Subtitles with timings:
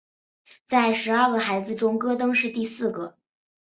[0.65, 3.19] 在十二个孩子中戈登是第四个。